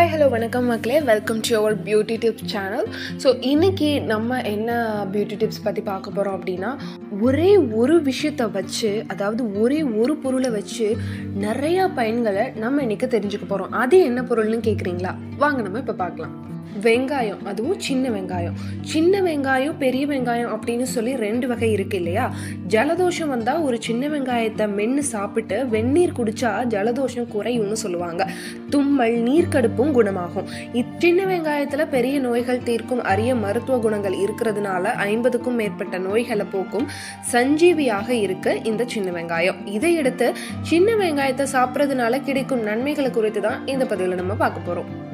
Hi 0.00 0.12
hello 0.12 0.28
வணக்கம் 0.30 0.64
மக்களே. 0.64 1.00
Welcome 1.00 1.40
to 1.48 1.56
our 1.56 1.82
beauty 1.82 2.14
tips 2.16 2.44
channel 2.44 2.86
so 3.22 3.36
இன்னைக்கு 3.40 4.00
நம்ம 4.00 4.40
என்ன 4.42 4.70
பியூட்டி 5.12 5.36
டிப்ஸ் 5.36 5.62
பற்றி 5.62 5.82
பார்க்க 5.82 6.10
போகிறோம் 6.10 6.40
அப்படின்னா 6.40 6.76
ஒரே 7.20 7.56
ஒரு 7.56 8.02
விஷயத்தை 8.02 8.46
வச்சு 8.46 9.04
அதாவது 9.06 9.60
ஒரே 9.60 9.82
ஒரு 9.82 10.16
பொருளை 10.16 10.50
வச்சு 10.50 10.96
நிறையா 11.40 11.90
பயன்களை 11.96 12.56
நம்ம 12.56 12.80
இன்னைக்கு 12.80 13.06
தெரிஞ்சுக்க 13.06 13.46
போகிறோம் 13.48 13.70
அது 13.70 14.00
என்ன 14.04 14.22
பொருள்னு 14.22 14.68
கேட்குறீங்களா 14.68 15.14
வாங்க 15.36 15.62
நம்ம 15.62 15.78
இப்போ 15.78 15.92
பார்க்கலாம். 15.92 16.48
வெங்காயம் 16.82 17.44
அதுவும் 17.44 17.78
சின்ன 17.78 18.10
வெங்காயம். 18.10 18.52
சின்ன 18.82 19.22
வெங்காயம் 19.22 19.78
பெரிய 19.78 20.06
வெங்காயம் 20.06 20.52
அப்படின்னு 20.54 20.82
சொல்லி 20.82 21.16
ரெண்டு 21.16 21.48
வகை 21.48 21.72
இருக்கு 21.72 21.96
இல்லையா? 21.96 22.34
ஜலதோஷம் 22.68 23.28
வந்தா 23.28 23.60
ஒரு 23.60 23.82
சின்ன 23.82 24.08
வெங்காயத்தை 24.08 24.72
மென்று 24.72 25.02
சாப்பிட்டு 25.02 25.66
வெந்நீர் 25.66 26.12
குடிச்சா 26.12 26.66
ஜலதோஷம் 26.66 27.28
குறையும்னு 27.34 27.72
சொல்லுவாங்க. 27.72 28.26
தும்மல் 28.70 29.16
நீர்க்கடுப்பும் 29.22 29.90
குணமாகும். 29.90 30.46
இச்சின்ன 30.72 31.26
வெங்காயத்துல 31.26 31.88
பெரிய 31.88 32.20
நோய்கள் 32.20 32.62
தீர்க்கும் 32.62 33.02
அரிய 33.02 33.34
மருத்துவ 33.34 33.78
குணங்கள் 33.78 34.14
இருக்கிறதுனால 34.14 34.82
ஐம்பதுக்கும் 34.82 35.54
மேற்பட்ட 35.54 35.98
நோய்களை 35.98 36.46
போக்கும் 36.50 36.86
சஞ்சீவியாக 37.32 38.08
இருக்கு 38.10 38.62
இந்த 38.62 38.84
சின்ன 38.86 39.10
வெங்காயம். 39.10 39.66
இதை 39.66 39.94
எடுத்து 39.94 40.32
சின்ன 40.62 40.94
வெங்காயத்தை 40.94 41.46
சாப்பிட்றதுனால 41.52 42.22
கிடைக்கும் 42.22 42.62
நன்மைகளை 42.62 43.10
குறித்து 43.10 43.40
தான் 43.40 43.66
இந்த 43.66 43.86
பதிவில் 43.86 44.14
நம்ம 44.14 44.34
பார்க்க 44.34 44.72
போறோம். 44.72 45.09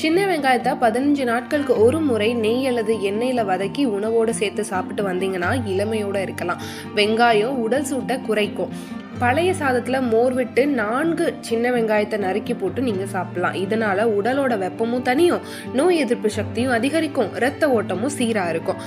சின்ன 0.00 0.24
வெங்காயத்தை 0.26 0.72
பதினஞ்சு 0.80 1.24
நாட்களுக்கு 1.24 1.74
ஒரு 1.84 2.00
முறை 2.00 2.34
நெய் 2.34 2.66
அல்லது 2.66 2.92
எண்ணெயில் 3.10 3.44
வதக்கி 3.44 3.82
உணவோடு 3.86 4.30
சேர்த்து 4.30 4.64
சாப்பிட்டு 4.64 5.02
வந்தீங்கன்னா 5.08 5.50
இளமையோடு 5.66 6.20
இருக்கலாம். 6.22 6.60
வெங்காயம் 6.96 7.56
உடல் 7.64 7.84
சூட்டை 7.84 8.16
குறைக்கும். 8.20 8.72
பழைய 9.18 9.52
சாதத்தில் 9.52 10.08
மோர் 10.08 10.32
விட்டு 10.32 10.66
நான்கு 10.66 11.34
சின்ன 11.40 11.70
வெங்காயத்தை 11.70 12.18
நறுக்கி 12.18 12.54
போட்டு 12.54 12.82
நீங்கள் 12.82 13.12
சாப்பிடலாம். 13.14 13.54
இதனால 13.54 14.08
உடலோட 14.18 14.54
வெப்பமும் 14.64 15.02
தனியும் 15.02 15.40
நோய் 15.72 15.96
எதிர்ப்பு 15.96 16.30
சக்தியும் 16.30 16.72
அதிகரிக்கும் 16.72 17.34
இரத்த 17.34 17.70
ஓட்டமும் 17.70 18.16
சீராக 18.18 18.50
இருக்கும். 18.50 18.82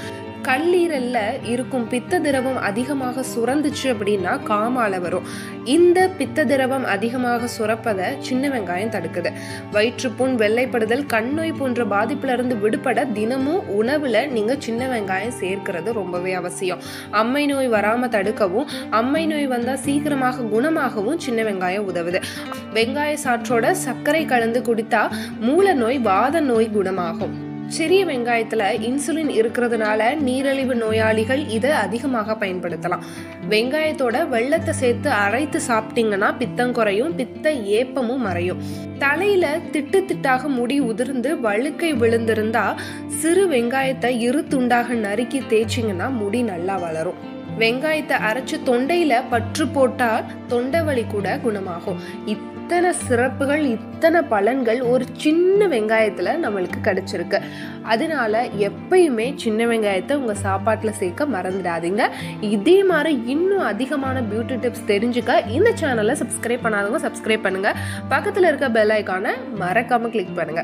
கல்லீரல்ல 0.48 1.18
இருக்கும் 1.44 1.88
பித்த 1.88 2.20
திரவம் 2.20 2.58
அதிகமாக 2.58 3.22
சுரந்துச்சு 3.22 3.84
அப்படின்னா 3.84 4.40
காமால 4.48 5.02
வரும். 5.02 5.24
இந்த 5.66 6.10
பித்த 6.18 6.46
திரவம் 6.46 6.86
அதிகமாக 6.86 7.50
சுரப்பதை 7.58 8.20
சின்ன 8.20 8.50
வெங்காயம் 8.50 8.94
தடுக்குது. 8.96 9.32
வயிற்றுப்புண் 9.72 10.36
வெள்ளைப்படுதல் 10.36 11.06
கண் 11.06 11.34
நோய் 11.34 11.52
போன்ற 11.52 11.84
பாதிப்புல 11.84 12.34
இருந்து 12.34 12.58
விடுபட 12.58 13.06
தினமும் 13.06 13.82
உணவுல 13.82 14.30
நீங்க 14.30 14.56
சின்ன 14.60 14.88
வெங்காயம் 14.88 15.38
சேர்க்கிறது 15.40 15.94
ரொம்பவே 15.94 16.34
அவசியம். 16.34 16.82
அம்மை 17.12 17.46
நோய் 17.46 17.70
வராம 17.70 18.08
தடுக்கவும் 18.08 18.66
அம்மை 18.90 19.26
நோய் 19.26 19.48
வந்தா 19.48 19.76
சீக்கிரமாக 19.76 20.42
குணமாகவும் 20.42 21.18
சின்ன 21.18 21.44
வெங்காயம் 21.44 21.88
உதவுது. 21.94 22.22
வெங்காய 22.74 23.18
சாற்றோட 23.24 23.72
சர்க்கரை 23.72 24.26
கலந்து 24.26 24.62
குடித்தா 24.62 25.12
மூல 25.40 25.74
நோய் 25.74 26.00
வாத 26.00 26.40
நோய் 26.40 26.70
குணமாகும். 26.70 27.51
சிறிய 27.76 28.06
வெங்காயத்துல 28.06 28.64
இன்சுலின் 28.88 29.30
இருக்கிறதுனால 29.40 30.18
நீரிழிவு 30.18 30.76
நோயாளிகள் 30.76 31.48
இதை 31.48 31.72
அதிகமாக 31.72 32.36
பயன்படுத்தலாம். 32.40 33.04
வெங்காயத்தோட 33.50 34.28
வெள்ளத்தை 34.28 34.74
சேர்த்து 34.74 35.10
அரைத்து 35.10 35.60
சாப்பிட்டீங்கன்னா 35.68 36.30
பித்தம் 36.38 36.72
குறையும் 36.72 37.16
பித்த 37.16 37.52
ஏப்பமும் 37.52 38.22
மறையும். 38.22 38.62
தலையில 39.00 39.58
திட்டு 39.72 40.00
திட்டாக 40.10 40.48
முடி 40.48 40.80
உதிர்ந்து 40.80 41.40
வழுக்கை 41.40 41.94
விழுந்திருந்தா 41.94 42.66
சிறு 43.08 43.46
வெங்காயத்தை 43.48 44.12
இரு 44.20 44.44
துண்டாக 44.50 44.94
நறுக்கி 45.08 45.42
தேய்ச்சிங்கன்னா 45.50 46.10
முடி 46.12 46.42
நல்லா 46.42 46.78
வளரும். 46.78 47.40
வெங்காயத்தை 47.62 48.16
அரைச்சு 48.28 48.58
தொண்டையில 48.68 49.14
பற்று 49.30 49.68
போட்டா 49.68 50.22
தொண்டை 50.48 50.82
வலி 50.82 51.04
கூட 51.04 51.40
குணமாகும். 51.44 52.00
இத்தனை 52.26 52.92
சிறப்புகள் 52.94 53.64
இத்தனை 53.64 54.20
பலன்கள் 54.32 54.80
ஒரு 54.92 55.06
சின்ன 55.24 55.68
வெங்காயத்துல 55.68 56.34
நம்மளுக்கு 56.44 56.80
கிடைச்சிருக்கு. 56.84 57.40
அதனால 57.84 58.44
எப்பயுமே 58.68 59.28
சின்ன 59.36 59.66
வெங்காயத்தை 59.66 60.14
உங்க 60.14 60.36
சாப்பாட்டுல 60.44 60.90
சேர்க்க 60.90 61.26
மறந்துடாதீங்க. 61.26 62.06
இதே 62.40 62.84
மாதிரி 62.84 63.24
இன்னும் 63.26 63.66
அதிகமான 63.74 64.22
பியூட்டி 64.22 64.58
டிப்ஸ் 64.66 64.88
தெரிஞ்சுக்க 64.88 65.48
இந்த 65.58 65.72
சேனலை 65.82 66.16
சப்ஸ்கிரைப் 66.24 66.66
பண்ணாதவங்க 66.66 67.02
சப்ஸ்கிரைப் 67.08 67.46
பண்ணுங்க. 67.48 67.74
பக்கத்துல 68.10 68.50
இருக்க 68.52 68.70
பெல் 68.70 68.90
ஐக்கானை 68.90 69.34
மறக்காம 69.60 70.10
கிளிக் 70.10 70.36
பண்ணுங்க. 70.36 70.64